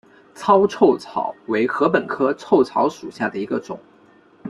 [0.33, 3.79] 糙臭草为禾本科臭草属下的一个种。